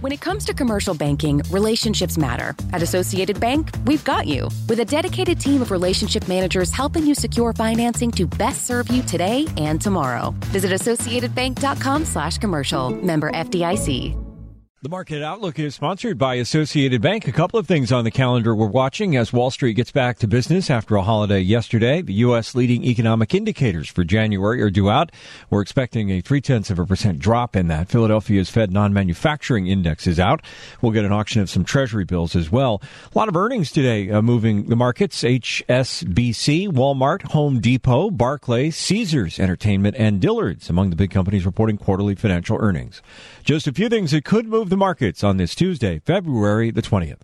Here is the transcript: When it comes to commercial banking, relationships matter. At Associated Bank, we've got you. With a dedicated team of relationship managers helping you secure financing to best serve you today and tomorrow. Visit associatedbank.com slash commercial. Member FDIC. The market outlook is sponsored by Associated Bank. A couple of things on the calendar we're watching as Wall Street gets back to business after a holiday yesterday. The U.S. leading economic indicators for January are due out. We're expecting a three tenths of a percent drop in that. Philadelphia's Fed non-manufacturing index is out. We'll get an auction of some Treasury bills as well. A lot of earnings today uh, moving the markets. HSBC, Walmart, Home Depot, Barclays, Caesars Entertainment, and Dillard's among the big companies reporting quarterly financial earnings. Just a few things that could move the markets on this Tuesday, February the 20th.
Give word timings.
When 0.00 0.12
it 0.12 0.22
comes 0.22 0.46
to 0.46 0.54
commercial 0.54 0.94
banking, 0.94 1.42
relationships 1.50 2.16
matter. 2.16 2.56
At 2.72 2.82
Associated 2.82 3.38
Bank, 3.38 3.70
we've 3.84 4.02
got 4.04 4.26
you. 4.26 4.48
With 4.66 4.80
a 4.80 4.84
dedicated 4.84 5.38
team 5.38 5.60
of 5.60 5.70
relationship 5.70 6.26
managers 6.26 6.72
helping 6.72 7.06
you 7.06 7.14
secure 7.14 7.52
financing 7.52 8.10
to 8.12 8.26
best 8.26 8.66
serve 8.66 8.88
you 8.88 9.02
today 9.02 9.46
and 9.58 9.78
tomorrow. 9.78 10.34
Visit 10.46 10.72
associatedbank.com 10.72 12.06
slash 12.06 12.38
commercial. 12.38 12.90
Member 12.90 13.30
FDIC. 13.30 14.29
The 14.82 14.88
market 14.88 15.22
outlook 15.22 15.58
is 15.58 15.74
sponsored 15.74 16.16
by 16.16 16.36
Associated 16.36 17.02
Bank. 17.02 17.28
A 17.28 17.32
couple 17.32 17.60
of 17.60 17.66
things 17.66 17.92
on 17.92 18.04
the 18.04 18.10
calendar 18.10 18.54
we're 18.54 18.66
watching 18.66 19.14
as 19.14 19.30
Wall 19.30 19.50
Street 19.50 19.74
gets 19.74 19.92
back 19.92 20.18
to 20.20 20.26
business 20.26 20.70
after 20.70 20.96
a 20.96 21.02
holiday 21.02 21.40
yesterday. 21.40 22.00
The 22.00 22.14
U.S. 22.14 22.54
leading 22.54 22.82
economic 22.84 23.34
indicators 23.34 23.90
for 23.90 24.04
January 24.04 24.62
are 24.62 24.70
due 24.70 24.88
out. 24.88 25.12
We're 25.50 25.60
expecting 25.60 26.08
a 26.08 26.22
three 26.22 26.40
tenths 26.40 26.70
of 26.70 26.78
a 26.78 26.86
percent 26.86 27.18
drop 27.18 27.56
in 27.56 27.68
that. 27.68 27.90
Philadelphia's 27.90 28.48
Fed 28.48 28.72
non-manufacturing 28.72 29.66
index 29.66 30.06
is 30.06 30.18
out. 30.18 30.40
We'll 30.80 30.92
get 30.92 31.04
an 31.04 31.12
auction 31.12 31.42
of 31.42 31.50
some 31.50 31.62
Treasury 31.62 32.06
bills 32.06 32.34
as 32.34 32.50
well. 32.50 32.80
A 33.14 33.18
lot 33.18 33.28
of 33.28 33.36
earnings 33.36 33.70
today 33.70 34.10
uh, 34.10 34.22
moving 34.22 34.70
the 34.70 34.76
markets. 34.76 35.22
HSBC, 35.22 36.68
Walmart, 36.68 37.24
Home 37.32 37.60
Depot, 37.60 38.10
Barclays, 38.10 38.78
Caesars 38.78 39.38
Entertainment, 39.38 39.94
and 39.98 40.22
Dillard's 40.22 40.70
among 40.70 40.88
the 40.88 40.96
big 40.96 41.10
companies 41.10 41.44
reporting 41.44 41.76
quarterly 41.76 42.14
financial 42.14 42.56
earnings. 42.58 43.02
Just 43.44 43.66
a 43.66 43.74
few 43.74 43.90
things 43.90 44.12
that 44.12 44.24
could 44.24 44.46
move 44.46 44.69
the 44.70 44.76
markets 44.76 45.22
on 45.24 45.36
this 45.36 45.54
Tuesday, 45.54 45.98
February 45.98 46.70
the 46.70 46.80
20th. 46.80 47.22